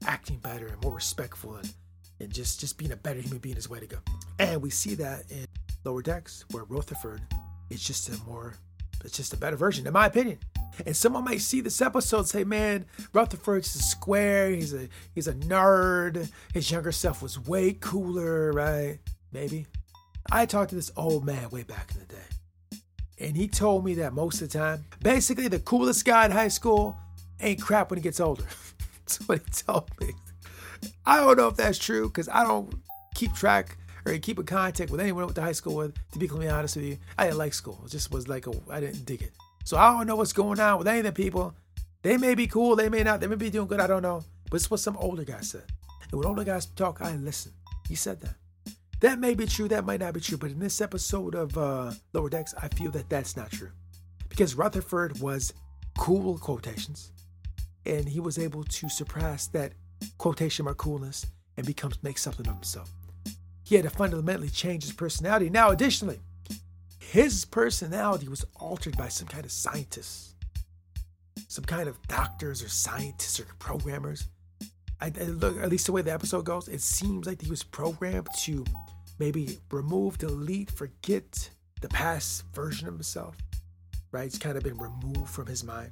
acting 0.07 0.37
better 0.37 0.67
and 0.67 0.81
more 0.81 0.93
respectful 0.93 1.57
and, 1.57 1.73
and 2.21 2.33
just, 2.33 2.61
just 2.61 2.77
being 2.77 2.93
a 2.93 2.95
better 2.95 3.19
human 3.19 3.39
being 3.39 3.57
is 3.57 3.65
the 3.65 3.73
way 3.73 3.81
to 3.81 3.87
go. 3.87 3.97
And 4.39 4.61
we 4.61 4.69
see 4.69 4.95
that 4.95 5.29
in 5.29 5.45
Lower 5.83 6.01
Decks, 6.01 6.45
where 6.51 6.63
Rutherford 6.63 7.21
is 7.69 7.83
just 7.83 8.09
a 8.09 8.23
more, 8.25 8.55
it's 9.03 9.17
just 9.17 9.33
a 9.33 9.37
better 9.37 9.55
version, 9.55 9.87
in 9.87 9.93
my 9.93 10.07
opinion. 10.07 10.39
And 10.85 10.95
someone 10.95 11.25
might 11.25 11.41
see 11.41 11.61
this 11.61 11.81
episode 11.81 12.19
and 12.19 12.27
say, 12.27 12.43
"Man, 12.43 12.85
Rutherford's 13.11 13.75
a 13.75 13.79
square. 13.79 14.49
He's 14.49 14.73
a 14.73 14.87
he's 15.13 15.27
a 15.27 15.33
nerd. 15.33 16.31
His 16.53 16.71
younger 16.71 16.91
self 16.91 17.21
was 17.21 17.39
way 17.39 17.73
cooler, 17.73 18.51
right? 18.51 18.99
Maybe." 19.31 19.67
I 20.31 20.45
talked 20.45 20.69
to 20.69 20.75
this 20.75 20.91
old 20.95 21.25
man 21.25 21.49
way 21.49 21.63
back 21.63 21.91
in 21.93 21.99
the 21.99 22.05
day, 22.05 22.79
and 23.19 23.35
he 23.35 23.47
told 23.47 23.83
me 23.83 23.95
that 23.95 24.13
most 24.13 24.41
of 24.41 24.49
the 24.49 24.57
time, 24.59 24.85
basically, 25.01 25.47
the 25.47 25.59
coolest 25.59 26.05
guy 26.05 26.25
in 26.25 26.31
high 26.31 26.49
school 26.49 26.97
ain't 27.39 27.61
crap 27.61 27.89
when 27.89 27.97
he 27.97 28.03
gets 28.03 28.19
older. 28.19 28.45
that's 28.99 29.17
what 29.27 29.39
he 29.39 29.63
told 29.63 29.89
me. 29.99 30.13
I 31.05 31.17
don't 31.17 31.37
know 31.37 31.47
if 31.47 31.55
that's 31.55 31.79
true 31.79 32.07
because 32.07 32.29
I 32.29 32.43
don't 32.43 32.73
keep 33.15 33.33
track 33.33 33.77
or 34.05 34.17
keep 34.17 34.39
in 34.39 34.45
contact 34.45 34.91
with 34.91 35.01
anyone 35.01 35.23
I 35.23 35.25
went 35.25 35.35
to 35.35 35.41
high 35.41 35.51
school 35.51 35.75
with. 35.75 35.93
To 36.11 36.19
be 36.19 36.27
completely 36.27 36.53
honest 36.53 36.75
with 36.75 36.85
you, 36.85 36.97
I 37.17 37.25
didn't 37.25 37.37
like 37.37 37.53
school. 37.53 37.81
It 37.85 37.91
just 37.91 38.11
was 38.11 38.27
like 38.27 38.47
I 38.69 38.79
didn't 38.79 39.05
dig 39.05 39.21
it. 39.21 39.31
So 39.63 39.77
I 39.77 39.91
don't 39.91 40.07
know 40.07 40.15
what's 40.15 40.33
going 40.33 40.59
on 40.59 40.79
with 40.79 40.87
any 40.87 40.99
of 40.99 41.05
the 41.05 41.11
people. 41.11 41.53
They 42.01 42.17
may 42.17 42.33
be 42.33 42.47
cool, 42.47 42.75
they 42.75 42.89
may 42.89 43.03
not, 43.03 43.19
they 43.19 43.27
may 43.27 43.35
be 43.35 43.49
doing 43.49 43.67
good, 43.67 43.81
I 43.81 43.87
don't 43.87 44.01
know. 44.01 44.23
But 44.49 44.57
it's 44.57 44.71
what 44.71 44.79
some 44.79 44.97
older 44.97 45.23
guy 45.23 45.41
said. 45.41 45.65
And 46.11 46.19
when 46.19 46.27
older 46.27 46.43
guys 46.43 46.65
talk, 46.65 47.01
I 47.01 47.15
listen. 47.15 47.51
He 47.87 47.95
said 47.95 48.21
that. 48.21 48.35
That 49.01 49.19
may 49.19 49.33
be 49.33 49.45
true, 49.45 49.67
that 49.67 49.85
might 49.85 49.99
not 49.99 50.13
be 50.13 50.19
true, 50.19 50.37
but 50.37 50.51
in 50.51 50.59
this 50.59 50.81
episode 50.81 51.35
of 51.35 51.57
uh, 51.57 51.91
Lower 52.13 52.29
Decks, 52.29 52.53
I 52.61 52.67
feel 52.69 52.91
that 52.91 53.09
that's 53.09 53.37
not 53.37 53.51
true. 53.51 53.71
Because 54.27 54.55
Rutherford 54.55 55.19
was 55.21 55.53
cool 55.97 56.37
quotations, 56.37 57.11
and 57.85 58.07
he 58.07 58.19
was 58.19 58.37
able 58.37 58.63
to 58.63 58.89
surpass 58.89 59.47
that 59.47 59.73
quotation 60.17 60.65
mark 60.65 60.77
coolness 60.77 61.25
and 61.57 61.65
becomes 61.65 62.01
make 62.03 62.17
something 62.17 62.47
of 62.47 62.55
himself. 62.55 62.91
He 63.69 63.75
had 63.75 63.83
to 63.83 63.91
fundamentally 63.91 64.49
change 64.49 64.81
his 64.81 64.93
personality. 64.93 65.47
Now, 65.51 65.69
additionally, 65.69 66.19
his 66.97 67.45
personality 67.45 68.27
was 68.27 68.43
altered 68.55 68.97
by 68.97 69.09
some 69.09 69.27
kind 69.27 69.45
of 69.45 69.51
scientists, 69.51 70.33
some 71.47 71.65
kind 71.65 71.87
of 71.87 72.01
doctors 72.07 72.63
or 72.63 72.67
scientists 72.67 73.39
or 73.39 73.45
programmers. 73.59 74.25
I, 74.99 75.11
I 75.21 75.25
look, 75.25 75.61
at 75.61 75.69
least 75.69 75.85
the 75.85 75.91
way 75.91 76.01
the 76.01 76.11
episode 76.11 76.45
goes, 76.45 76.67
it 76.67 76.81
seems 76.81 77.27
like 77.27 77.43
he 77.43 77.49
was 77.51 77.61
programmed 77.61 78.29
to 78.39 78.65
maybe 79.19 79.59
remove, 79.69 80.17
delete, 80.17 80.71
forget 80.71 81.51
the 81.81 81.89
past 81.89 82.45
version 82.55 82.87
of 82.87 82.95
himself. 82.95 83.37
Right? 84.11 84.25
It's 84.25 84.39
kind 84.39 84.57
of 84.57 84.63
been 84.63 84.79
removed 84.79 85.29
from 85.29 85.45
his 85.45 85.63
mind. 85.63 85.91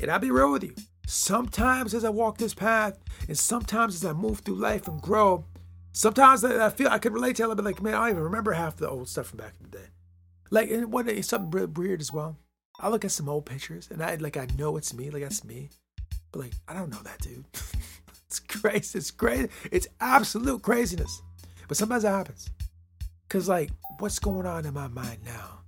And 0.00 0.10
I'll 0.10 0.20
be 0.20 0.30
real 0.30 0.52
with 0.52 0.64
you. 0.64 0.74
Sometimes 1.06 1.92
as 1.92 2.06
I 2.06 2.08
walk 2.08 2.38
this 2.38 2.54
path, 2.54 2.98
and 3.28 3.36
sometimes 3.36 3.94
as 3.94 4.06
I 4.06 4.14
move 4.14 4.38
through 4.38 4.54
life 4.54 4.88
and 4.88 5.02
grow, 5.02 5.44
sometimes 5.92 6.44
I 6.44 6.70
feel 6.70 6.88
I 6.88 6.98
could 6.98 7.12
relate 7.12 7.36
to 7.36 7.50
it. 7.50 7.56
Be 7.56 7.62
like, 7.62 7.82
man, 7.82 7.94
I 7.94 7.98
don't 7.98 8.10
even 8.10 8.22
remember 8.22 8.52
half 8.52 8.76
the 8.76 8.88
old 8.88 9.08
stuff 9.08 9.28
from 9.28 9.38
back 9.38 9.54
in 9.60 9.70
the 9.70 9.78
day. 9.78 9.84
Like, 10.50 10.70
and 10.70 10.92
what 10.92 11.08
something 11.24 11.74
weird 11.74 12.00
as 12.00 12.12
well. 12.12 12.36
I 12.80 12.88
look 12.88 13.04
at 13.04 13.10
some 13.10 13.28
old 13.28 13.44
pictures 13.44 13.88
and 13.90 14.02
I 14.02 14.14
like 14.16 14.36
I 14.36 14.46
know 14.56 14.76
it's 14.76 14.94
me, 14.94 15.10
like 15.10 15.22
that's 15.22 15.44
me, 15.44 15.70
but 16.30 16.40
like 16.40 16.52
I 16.68 16.74
don't 16.74 16.90
know 16.90 17.02
that 17.02 17.20
dude. 17.20 17.44
it's 18.26 18.38
crazy. 18.38 18.98
It's 18.98 19.10
crazy. 19.10 19.48
It's 19.72 19.88
absolute 20.00 20.62
craziness. 20.62 21.22
But 21.66 21.76
sometimes 21.76 22.04
it 22.04 22.08
happens. 22.08 22.50
Cause 23.28 23.48
like, 23.48 23.70
what's 23.98 24.18
going 24.18 24.46
on 24.46 24.64
in 24.64 24.72
my 24.72 24.88
mind 24.88 25.18
now? 25.24 25.60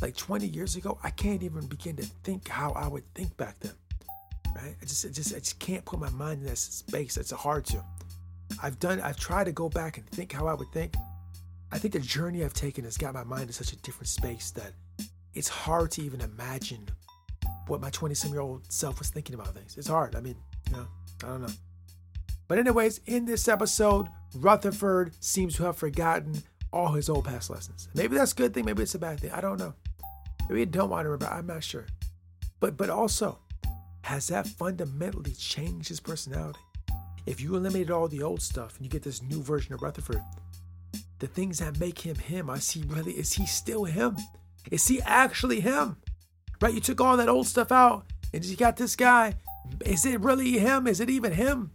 Like 0.00 0.16
20 0.16 0.46
years 0.46 0.76
ago, 0.76 0.98
I 1.02 1.10
can't 1.10 1.42
even 1.42 1.66
begin 1.66 1.96
to 1.96 2.02
think 2.22 2.48
how 2.48 2.72
I 2.72 2.86
would 2.86 3.04
think 3.14 3.36
back 3.36 3.58
then. 3.60 3.72
Right? 4.54 4.76
I 4.80 4.84
just, 4.84 5.06
I 5.06 5.08
just, 5.08 5.34
I 5.34 5.38
just 5.38 5.58
can't 5.58 5.84
put 5.84 5.98
my 5.98 6.10
mind 6.10 6.42
in 6.42 6.46
that 6.46 6.58
space. 6.58 7.16
It's 7.16 7.32
a 7.32 7.36
hard 7.36 7.64
to. 7.66 7.82
I've 8.62 8.78
done. 8.78 9.00
I've 9.00 9.18
tried 9.18 9.44
to 9.44 9.52
go 9.52 9.68
back 9.68 9.98
and 9.98 10.06
think 10.08 10.32
how 10.32 10.46
I 10.46 10.54
would 10.54 10.72
think, 10.72 10.94
I 11.72 11.78
think 11.78 11.94
the 11.94 12.00
journey 12.00 12.44
I've 12.44 12.52
taken 12.52 12.84
has 12.84 12.98
got 12.98 13.14
my 13.14 13.24
mind 13.24 13.44
in 13.44 13.52
such 13.52 13.72
a 13.72 13.76
different 13.76 14.08
space 14.08 14.50
that 14.52 14.72
it's 15.34 15.48
hard 15.48 15.90
to 15.92 16.02
even 16.02 16.20
imagine 16.20 16.86
what 17.66 17.80
my 17.80 17.90
20 17.90 18.14
some 18.14 18.30
year 18.30 18.40
old 18.40 18.70
self 18.70 18.98
was 18.98 19.08
thinking 19.08 19.34
about 19.34 19.54
things. 19.54 19.76
It's 19.78 19.88
hard. 19.88 20.14
I 20.14 20.20
mean, 20.20 20.36
you 20.68 20.76
know, 20.76 20.86
I 21.24 21.28
don't 21.28 21.42
know. 21.42 21.52
But, 22.48 22.58
anyways, 22.58 23.00
in 23.06 23.24
this 23.24 23.48
episode, 23.48 24.08
Rutherford 24.34 25.14
seems 25.20 25.56
to 25.56 25.64
have 25.64 25.76
forgotten 25.76 26.42
all 26.72 26.92
his 26.92 27.08
old 27.08 27.24
past 27.24 27.48
lessons. 27.48 27.88
Maybe 27.94 28.16
that's 28.16 28.32
a 28.32 28.36
good 28.36 28.52
thing, 28.52 28.66
maybe 28.66 28.82
it's 28.82 28.94
a 28.94 28.98
bad 28.98 29.20
thing. 29.20 29.30
I 29.30 29.40
don't 29.40 29.58
know. 29.58 29.74
Maybe 30.48 30.60
he 30.60 30.66
don't 30.66 30.90
want 30.90 31.06
to 31.06 31.10
remember. 31.10 31.32
I'm 31.32 31.46
not 31.46 31.64
sure. 31.64 31.86
But 32.60 32.76
but 32.76 32.90
also, 32.90 33.38
has 34.02 34.28
that 34.28 34.46
fundamentally 34.46 35.32
changed 35.32 35.88
his 35.88 36.00
personality? 36.00 36.60
If 37.26 37.40
you 37.40 37.54
eliminated 37.54 37.90
all 37.90 38.08
the 38.08 38.22
old 38.22 38.42
stuff 38.42 38.76
and 38.76 38.84
you 38.84 38.90
get 38.90 39.02
this 39.02 39.22
new 39.22 39.42
version 39.42 39.74
of 39.74 39.82
Rutherford, 39.82 40.22
the 41.18 41.28
things 41.28 41.60
that 41.60 41.78
make 41.78 42.00
him 42.00 42.16
him. 42.16 42.50
I 42.50 42.58
see 42.58 42.82
really, 42.86 43.12
is 43.12 43.32
he 43.32 43.46
still 43.46 43.84
him? 43.84 44.16
Is 44.70 44.88
he 44.88 45.00
actually 45.02 45.60
him? 45.60 45.96
Right? 46.60 46.74
You 46.74 46.80
took 46.80 47.00
all 47.00 47.16
that 47.16 47.28
old 47.28 47.46
stuff 47.46 47.70
out 47.70 48.06
and 48.34 48.44
you 48.44 48.56
got 48.56 48.76
this 48.76 48.96
guy. 48.96 49.34
Is 49.84 50.04
it 50.04 50.20
really 50.20 50.58
him? 50.58 50.86
Is 50.86 51.00
it 51.00 51.10
even 51.10 51.32
him? 51.32 51.70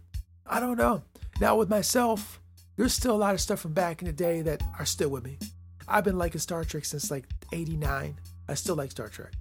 I 0.46 0.60
don't 0.60 0.76
know. 0.76 1.02
Now, 1.40 1.56
with 1.56 1.70
myself, 1.70 2.40
there's 2.76 2.92
still 2.92 3.14
a 3.14 3.16
lot 3.16 3.34
of 3.34 3.40
stuff 3.40 3.60
from 3.60 3.72
back 3.72 4.02
in 4.02 4.06
the 4.06 4.12
day 4.12 4.42
that 4.42 4.62
are 4.78 4.84
still 4.84 5.08
with 5.08 5.24
me. 5.24 5.38
I've 5.86 6.04
been 6.04 6.18
liking 6.18 6.40
Star 6.40 6.64
Trek 6.64 6.84
since 6.84 7.10
like 7.10 7.24
89. 7.52 8.18
I 8.48 8.54
still 8.54 8.76
like 8.76 8.90
Star 8.90 9.08
Trek. 9.08 9.32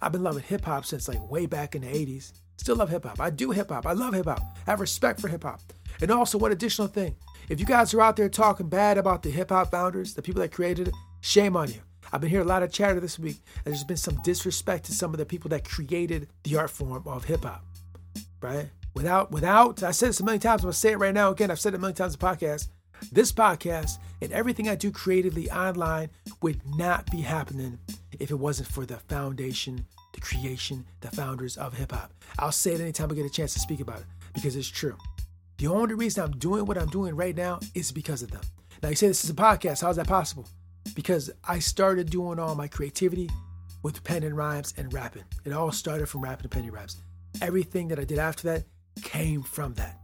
I've 0.00 0.12
been 0.12 0.22
loving 0.22 0.42
hip 0.42 0.64
hop 0.64 0.86
since 0.86 1.08
like 1.08 1.30
way 1.30 1.46
back 1.46 1.74
in 1.74 1.82
the 1.82 1.88
80s. 1.88 2.32
Still 2.56 2.76
love 2.76 2.90
hip 2.90 3.04
hop. 3.04 3.20
I 3.20 3.30
do 3.30 3.50
hip 3.50 3.70
hop. 3.70 3.86
I 3.86 3.92
love 3.92 4.14
hip 4.14 4.26
hop. 4.26 4.40
I 4.66 4.70
have 4.70 4.80
respect 4.80 5.20
for 5.20 5.28
hip 5.28 5.42
hop. 5.42 5.60
And 6.00 6.10
also, 6.10 6.38
one 6.38 6.52
additional 6.52 6.88
thing 6.88 7.16
if 7.48 7.60
you 7.60 7.66
guys 7.66 7.92
are 7.92 8.00
out 8.00 8.16
there 8.16 8.28
talking 8.28 8.68
bad 8.68 8.98
about 8.98 9.22
the 9.22 9.30
hip 9.30 9.50
hop 9.50 9.70
founders, 9.70 10.14
the 10.14 10.22
people 10.22 10.40
that 10.42 10.52
created 10.52 10.88
it, 10.88 10.94
shame 11.20 11.56
on 11.56 11.68
you. 11.68 11.80
I've 12.12 12.20
been 12.20 12.30
hearing 12.30 12.46
a 12.46 12.48
lot 12.48 12.62
of 12.62 12.72
chatter 12.72 13.00
this 13.00 13.18
week, 13.18 13.38
and 13.64 13.72
there's 13.72 13.84
been 13.84 13.96
some 13.96 14.20
disrespect 14.22 14.84
to 14.86 14.92
some 14.92 15.12
of 15.14 15.18
the 15.18 15.26
people 15.26 15.48
that 15.50 15.68
created 15.68 16.28
the 16.44 16.56
art 16.56 16.70
form 16.70 17.02
of 17.06 17.24
hip 17.24 17.44
hop, 17.44 17.64
right? 18.40 18.68
Without, 18.94 19.30
without, 19.30 19.82
I 19.82 19.92
said 19.92 20.10
this 20.10 20.20
a 20.20 20.24
million 20.24 20.40
times, 20.40 20.62
I'm 20.62 20.66
gonna 20.66 20.74
say 20.74 20.92
it 20.92 20.98
right 20.98 21.14
now 21.14 21.30
again. 21.30 21.50
I've 21.50 21.60
said 21.60 21.72
it 21.72 21.76
a 21.76 21.80
million 21.80 21.96
times 21.96 22.14
in 22.14 22.20
the 22.20 22.26
podcast. 22.26 22.68
This 23.10 23.32
podcast 23.32 23.98
and 24.20 24.30
everything 24.32 24.68
I 24.68 24.74
do 24.74 24.92
creatively 24.92 25.50
online 25.50 26.10
would 26.42 26.60
not 26.76 27.10
be 27.10 27.22
happening 27.22 27.78
if 28.20 28.30
it 28.30 28.38
wasn't 28.38 28.68
for 28.68 28.84
the 28.84 28.98
foundation, 28.98 29.86
the 30.12 30.20
creation, 30.20 30.84
the 31.00 31.10
founders 31.10 31.56
of 31.56 31.74
hip 31.74 31.92
hop. 31.92 32.12
I'll 32.38 32.52
say 32.52 32.72
it 32.72 32.80
anytime 32.80 33.10
I 33.10 33.14
get 33.14 33.26
a 33.26 33.30
chance 33.30 33.54
to 33.54 33.60
speak 33.60 33.80
about 33.80 34.00
it 34.00 34.06
because 34.34 34.56
it's 34.56 34.68
true. 34.68 34.96
The 35.58 35.68
only 35.68 35.94
reason 35.94 36.24
I'm 36.24 36.32
doing 36.32 36.64
what 36.64 36.78
I'm 36.78 36.88
doing 36.88 37.14
right 37.14 37.36
now 37.36 37.60
is 37.74 37.92
because 37.92 38.22
of 38.22 38.30
them. 38.30 38.42
Now, 38.82 38.88
you 38.88 38.96
say 38.96 39.06
this 39.06 39.22
is 39.22 39.30
a 39.30 39.34
podcast. 39.34 39.82
How 39.82 39.90
is 39.90 39.96
that 39.96 40.08
possible? 40.08 40.48
Because 40.94 41.30
I 41.46 41.60
started 41.60 42.10
doing 42.10 42.38
all 42.38 42.54
my 42.54 42.66
creativity 42.66 43.30
with 43.82 44.02
pen 44.02 44.24
and 44.24 44.36
rhymes 44.36 44.74
and 44.76 44.92
rapping. 44.92 45.24
It 45.44 45.52
all 45.52 45.70
started 45.70 46.08
from 46.08 46.22
rapping 46.22 46.44
and 46.44 46.50
pen 46.50 46.64
and 46.64 46.72
rhymes. 46.72 46.96
Everything 47.40 47.88
that 47.88 47.98
I 47.98 48.04
did 48.04 48.18
after 48.18 48.42
that 48.48 48.64
came 49.02 49.42
from 49.42 49.74
that, 49.74 49.98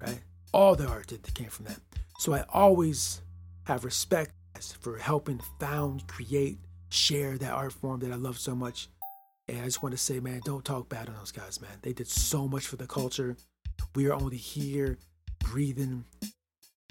right? 0.00 0.20
All 0.52 0.76
the 0.76 0.86
art 0.86 1.08
that 1.08 1.34
came 1.34 1.48
from 1.48 1.66
that. 1.66 1.80
So 2.18 2.32
I 2.32 2.44
always 2.48 3.20
have 3.64 3.84
respect 3.84 4.32
for 4.80 4.98
helping 4.98 5.40
found, 5.58 6.06
create, 6.06 6.58
share 6.88 7.38
that 7.38 7.52
art 7.52 7.72
form 7.72 8.00
that 8.00 8.12
I 8.12 8.16
love 8.16 8.38
so 8.38 8.54
much. 8.54 8.88
And 9.50 9.62
I 9.62 9.64
just 9.64 9.82
want 9.82 9.92
to 9.92 9.98
say, 9.98 10.20
man, 10.20 10.40
don't 10.44 10.64
talk 10.64 10.88
bad 10.88 11.08
on 11.08 11.16
those 11.16 11.32
guys, 11.32 11.60
man. 11.60 11.70
They 11.82 11.92
did 11.92 12.06
so 12.06 12.46
much 12.46 12.66
for 12.66 12.76
the 12.76 12.86
culture. 12.86 13.36
We 13.96 14.06
are 14.06 14.14
only 14.14 14.36
here 14.36 14.96
breathing, 15.40 16.04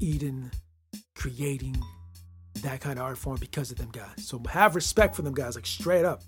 eating, 0.02 0.52
creating 1.16 1.82
that 2.62 2.82
kind 2.82 3.00
of 3.00 3.06
art 3.06 3.18
form 3.18 3.38
because 3.40 3.72
of 3.72 3.78
them 3.78 3.92
guys. 3.92 4.28
So 4.28 4.42
have 4.50 4.76
respect 4.76 5.16
for 5.16 5.22
them 5.22 5.34
guys, 5.34 5.56
like 5.56 5.66
straight 5.66 6.04
up. 6.04 6.22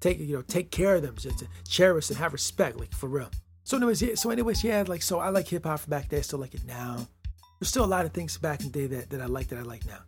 Take 0.00 0.20
you 0.20 0.36
know, 0.36 0.42
take 0.42 0.70
care 0.70 0.94
of 0.94 1.02
them, 1.02 1.16
just 1.18 1.42
cherish 1.68 2.10
and 2.10 2.18
have 2.18 2.32
respect, 2.32 2.78
like 2.78 2.92
for 2.92 3.08
real. 3.08 3.30
So 3.64 3.76
anyways, 3.76 4.00
yeah, 4.00 4.14
so 4.14 4.30
anyways, 4.30 4.62
yeah, 4.62 4.84
like 4.86 5.02
so 5.02 5.18
I 5.18 5.30
like 5.30 5.48
hip 5.48 5.64
hop 5.64 5.80
from 5.80 5.90
back 5.90 6.10
then, 6.10 6.18
I 6.18 6.22
still 6.22 6.38
like 6.38 6.54
it 6.54 6.64
now. 6.64 7.08
There's 7.58 7.70
still 7.70 7.84
a 7.84 7.86
lot 7.86 8.04
of 8.04 8.12
things 8.12 8.38
back 8.38 8.60
in 8.60 8.70
the 8.70 8.72
day 8.72 8.86
that, 8.86 9.10
that 9.10 9.20
I 9.20 9.26
like 9.26 9.48
that 9.48 9.58
I 9.58 9.62
like 9.62 9.84
now. 9.86 9.98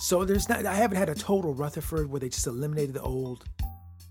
So 0.00 0.24
there's 0.24 0.48
not 0.48 0.66
I 0.66 0.74
haven't 0.74 0.96
had 0.96 1.08
a 1.08 1.14
total 1.14 1.54
Rutherford 1.54 2.10
where 2.10 2.18
they 2.18 2.30
just 2.30 2.48
eliminated 2.48 2.94
the 2.94 3.02
old 3.02 3.44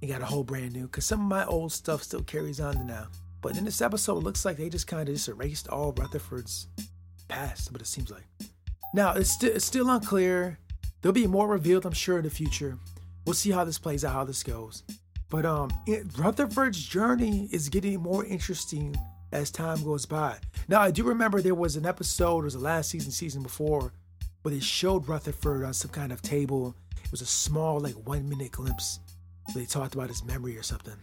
and 0.01 0.12
got 0.12 0.22
a 0.22 0.25
whole 0.25 0.44
brand 0.44 0.74
new, 0.74 0.88
because 0.88 1.06
some 1.06 1.22
of 1.22 1.27
my 1.27 1.46
old 1.46 1.72
stuff 1.72 2.04
still 2.04 2.24
carries 2.24 2.60
on 2.60 2.75
to 2.75 2.84
now. 2.84 3.08
But 3.42 3.58
in 3.58 3.66
this 3.66 3.82
episode, 3.82 4.18
it 4.18 4.24
looks 4.24 4.46
like 4.46 4.58
they 4.58 4.70
just 4.70 4.88
kind 4.88 5.08
of 5.08 5.16
just 5.16 5.30
erased 5.30 5.68
all 5.68 5.94
Rutherford's 5.94 6.68
past, 7.27 7.72
but 7.72 7.82
it 7.82 7.88
seems 7.88 8.12
like. 8.12 8.25
Now, 8.94 9.13
it's, 9.13 9.32
st- 9.32 9.56
it's 9.56 9.66
still 9.66 9.89
unclear. 9.89 10.60
There'll 11.01 11.13
be 11.13 11.27
more 11.27 11.48
revealed, 11.48 11.86
I'm 11.86 11.94
sure, 11.94 12.18
in 12.18 12.24
the 12.24 12.30
future. 12.30 12.77
We'll 13.25 13.34
see 13.34 13.51
how 13.51 13.63
this 13.63 13.77
plays 13.77 14.04
out, 14.06 14.13
how 14.13 14.24
this 14.24 14.44
goes. 14.44 14.84
But 15.30 15.46
um, 15.46 15.70
it, 15.86 16.06
Rutherford's 16.18 16.82
journey 16.84 17.50
is 17.51 17.70
getting 17.70 18.01
more 18.01 18.25
interesting 18.25 18.96
as 19.32 19.51
time 19.51 19.84
goes 19.84 20.06
by. 20.06 20.38
Now, 20.68 20.82
I 20.82 20.92
do 20.92 21.04
remember 21.04 21.42
there 21.42 21.54
was 21.54 21.75
an 21.75 21.86
episode, 21.86 22.39
it 22.39 22.44
was 22.46 22.54
the 22.54 22.60
last 22.60 22.89
season, 22.89 23.12
season 23.12 23.44
before, 23.44 23.92
where 24.42 24.54
they 24.54 24.62
showed 24.62 25.08
Rutherford 25.08 25.66
on 25.66 25.74
some 25.74 25.92
kind 25.92 26.12
of 26.12 26.22
table. 26.22 26.75
It 27.04 27.12
was 27.12 27.22
a 27.22 27.25
small, 27.25 27.80
like 27.80 27.96
one 28.08 28.27
minute 28.27 28.54
glimpse. 28.54 29.00
They 29.56 29.66
talked 29.66 29.96
about 29.96 30.10
his 30.10 30.24
memory 30.24 30.58
or 30.58 30.63
something 30.63 30.96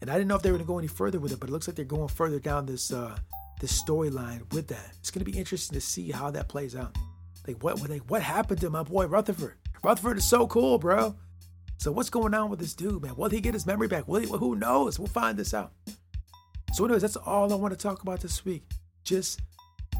And 0.00 0.10
I 0.10 0.14
didn't 0.14 0.28
know 0.28 0.36
if 0.36 0.42
they 0.42 0.52
were 0.52 0.58
to 0.58 0.64
go 0.64 0.78
any 0.78 0.88
further 0.88 1.20
with 1.20 1.32
it, 1.32 1.40
but 1.40 1.48
it 1.48 1.52
looks 1.52 1.68
like 1.68 1.76
they're 1.76 1.84
going 1.84 2.08
further 2.08 2.38
down 2.38 2.66
this 2.66 2.92
uh, 2.92 3.16
this 3.60 3.80
storyline 3.80 4.52
with 4.52 4.68
that. 4.68 4.90
It's 4.98 5.10
to 5.10 5.24
be 5.24 5.38
interesting 5.38 5.74
to 5.74 5.80
see 5.80 6.10
how 6.10 6.30
that 6.32 6.48
plays 6.48 6.74
out. 6.74 6.96
Like 7.46 7.62
what 7.62 7.80
like 7.88 8.02
what 8.10 8.22
happened 8.22 8.60
to 8.60 8.70
my 8.70 8.82
boy 8.82 9.06
Rutherford? 9.06 9.54
Rutherford 9.82 10.18
is 10.18 10.24
so 10.24 10.46
cool, 10.46 10.78
bro. 10.78 11.16
So 11.78 11.90
what's 11.90 12.10
going 12.10 12.32
on 12.32 12.48
with 12.48 12.60
this 12.60 12.74
dude, 12.74 13.02
man? 13.02 13.16
Will 13.16 13.28
he 13.28 13.40
get 13.40 13.54
his 13.54 13.66
memory 13.66 13.88
back? 13.88 14.06
Will 14.06 14.20
he, 14.20 14.28
who 14.28 14.54
knows? 14.54 15.00
We'll 15.00 15.08
find 15.08 15.36
this 15.36 15.52
out. 15.52 15.72
So, 16.72 16.84
anyways, 16.84 17.02
that's 17.02 17.16
all 17.16 17.52
I 17.52 17.56
want 17.56 17.74
to 17.74 17.78
talk 17.78 18.02
about 18.02 18.20
this 18.20 18.44
week. 18.44 18.62
Just 19.02 19.40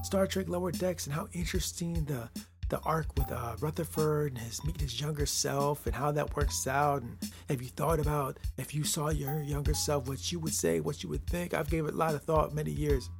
Star 0.04 0.28
Trek 0.28 0.48
Lower 0.48 0.70
Decks 0.70 1.06
and 1.06 1.14
how 1.14 1.28
interesting 1.32 2.04
the 2.04 2.30
the 2.72 2.80
arc 2.86 3.06
with 3.18 3.30
uh, 3.30 3.54
Rutherford 3.60 4.32
and 4.32 4.38
his 4.38 4.64
meet 4.64 4.80
his 4.80 4.98
younger 4.98 5.26
self 5.26 5.84
and 5.84 5.94
how 5.94 6.10
that 6.10 6.34
works 6.34 6.66
out. 6.66 7.02
And 7.02 7.18
have 7.50 7.60
you 7.60 7.68
thought 7.68 8.00
about 8.00 8.38
if 8.56 8.74
you 8.74 8.82
saw 8.82 9.10
your 9.10 9.42
younger 9.42 9.74
self, 9.74 10.08
what 10.08 10.32
you 10.32 10.40
would 10.40 10.54
say, 10.54 10.80
what 10.80 11.02
you 11.02 11.10
would 11.10 11.26
think? 11.26 11.52
I've 11.52 11.68
gave 11.68 11.84
it 11.84 11.92
a 11.92 11.96
lot 11.98 12.14
of 12.14 12.22
thought 12.22 12.54
many 12.54 12.70
years, 12.70 13.10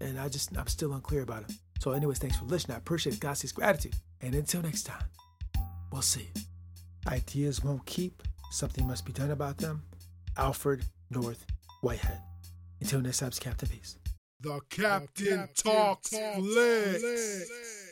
and 0.00 0.18
I 0.18 0.30
just 0.30 0.56
I'm 0.56 0.66
still 0.68 0.94
unclear 0.94 1.20
about 1.20 1.42
it. 1.42 1.52
So, 1.80 1.92
anyways, 1.92 2.18
thanks 2.18 2.38
for 2.38 2.46
listening. 2.46 2.76
I 2.76 2.78
appreciate 2.78 3.22
it. 3.22 3.54
Gratitude. 3.54 3.94
And 4.22 4.34
until 4.34 4.62
next 4.62 4.84
time, 4.84 5.04
we'll 5.92 6.00
see. 6.00 6.30
Ideas 7.06 7.62
won't 7.62 7.84
keep. 7.84 8.22
Something 8.52 8.86
must 8.86 9.04
be 9.04 9.12
done 9.12 9.32
about 9.32 9.58
them. 9.58 9.82
Alfred 10.38 10.82
North 11.10 11.44
Whitehead. 11.82 12.22
Until 12.80 13.02
next 13.02 13.18
time, 13.18 13.32
Captain 13.38 13.68
Peace. 13.68 13.98
The 14.40 14.60
Captain, 14.70 15.46
Talks, 15.54 16.08
Flicks. 16.08 17.87